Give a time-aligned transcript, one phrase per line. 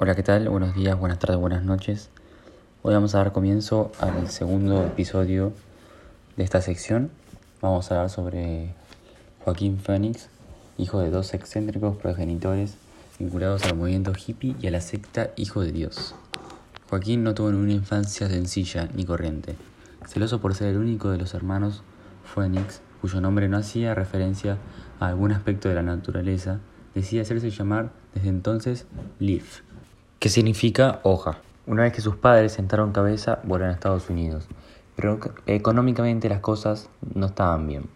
[0.00, 0.48] Hola, ¿qué tal?
[0.48, 2.08] Buenos días, buenas tardes, buenas noches.
[2.82, 5.52] Hoy vamos a dar comienzo al segundo episodio
[6.36, 7.10] de esta sección.
[7.60, 8.74] Vamos a hablar sobre
[9.42, 10.28] Joaquín Phoenix,
[10.76, 12.76] hijo de dos excéntricos progenitores
[13.18, 16.14] vinculados al movimiento hippie y a la secta Hijo de Dios.
[16.88, 19.56] Joaquín no tuvo una infancia sencilla ni corriente.
[20.06, 21.82] Celoso por ser el único de los hermanos
[22.22, 24.58] Phoenix, cuyo nombre no hacía referencia
[25.00, 26.60] a algún aspecto de la naturaleza,
[26.94, 28.86] decide hacerse llamar desde entonces
[29.18, 29.62] Leaf,
[30.18, 31.38] que significa hoja.
[31.66, 34.48] Una vez que sus padres sentaron cabeza, vuelven a Estados Unidos,
[34.96, 37.88] pero económicamente las cosas no estaban bien.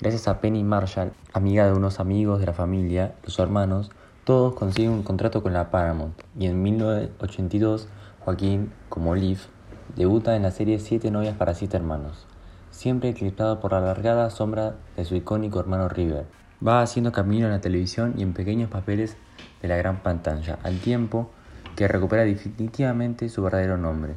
[0.00, 3.90] Gracias a Penny Marshall, amiga de unos amigos de la familia, los hermanos,
[4.24, 6.18] todos consiguen un contrato con la Paramount.
[6.38, 7.88] Y en 1982
[8.20, 9.48] Joaquín, como Leaf,
[9.94, 12.26] debuta en la serie Siete novias para siete hermanos,
[12.70, 16.24] siempre eclipsado por la alargada sombra de su icónico hermano River,
[16.66, 19.18] va haciendo camino en la televisión y en pequeños papeles
[19.60, 21.30] de la gran pantalla, al tiempo
[21.78, 24.14] que recupera definitivamente su verdadero nombre.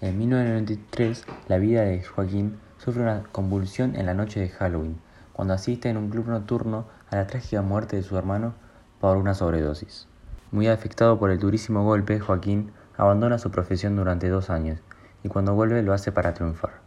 [0.00, 4.96] En 1993, la vida de Joaquín sufre una convulsión en la noche de Halloween,
[5.32, 8.54] cuando asiste en un club nocturno a la trágica muerte de su hermano
[9.00, 10.08] por una sobredosis.
[10.50, 14.80] Muy afectado por el durísimo golpe, Joaquín abandona su profesión durante dos años
[15.22, 16.80] y cuando vuelve lo hace para triunfar.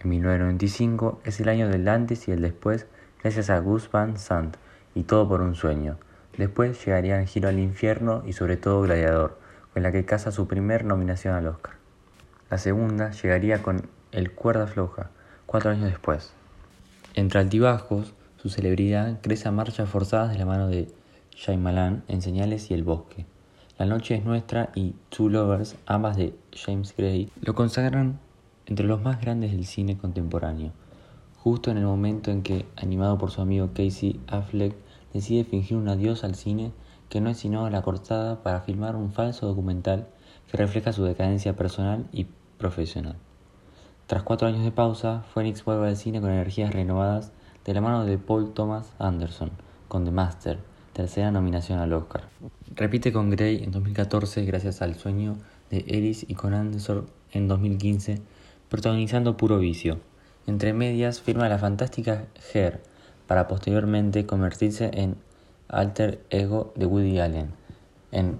[0.00, 2.86] En 1995 es el año del antes y el después
[3.22, 4.58] gracias a Gus Van Sant
[4.94, 5.96] y Todo por un sueño.
[6.38, 9.38] Después llegarían Giro al infierno y sobre todo Gladiador,
[9.74, 11.74] con la que casa su primer nominación al Oscar.
[12.48, 15.10] La segunda llegaría con El cuerda floja,
[15.46, 16.32] cuatro años después.
[17.14, 20.88] Entre altibajos, su celebridad crece a marchas forzadas de la mano de
[21.34, 23.26] Shyamalan en Señales y El Bosque.
[23.76, 28.20] La noche es nuestra y Two Lovers, ambas de James Gray, lo consagran
[28.66, 30.72] entre los más grandes del cine contemporáneo
[31.48, 34.74] justo en el momento en que, animado por su amigo Casey Affleck,
[35.18, 36.72] decide fingir un adiós al cine
[37.08, 40.06] que no es sino la cortada para filmar un falso documental
[40.50, 43.16] que refleja su decadencia personal y profesional.
[44.06, 47.32] Tras cuatro años de pausa, Phoenix vuelve al cine con energías renovadas
[47.64, 49.50] de la mano de Paul Thomas Anderson,
[49.88, 50.60] con The Master,
[50.92, 52.22] tercera nominación al Oscar.
[52.74, 55.36] Repite con Grey en 2014 gracias al sueño
[55.70, 58.22] de Ellis y con Anderson en 2015,
[58.68, 60.00] protagonizando Puro Vicio,
[60.46, 62.82] entre medias firma la fantástica Her,
[63.28, 65.14] para posteriormente convertirse en
[65.68, 67.50] alter ego de Woody Allen,
[68.10, 68.38] en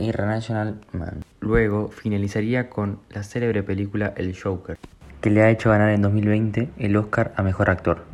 [0.00, 1.24] Irrational Man.
[1.40, 4.78] Luego finalizaría con la célebre película El Joker,
[5.20, 8.04] que le ha hecho ganar en 2020 el Oscar a Mejor Actor.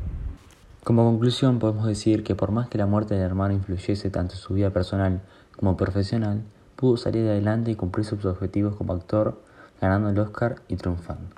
[0.83, 4.41] Como conclusión podemos decir que por más que la muerte del hermano influyese tanto en
[4.41, 5.21] su vida personal
[5.57, 6.43] como profesional,
[6.77, 9.43] pudo salir adelante y cumplir sus objetivos como actor,
[9.81, 11.29] ganando el Oscar y triunfando.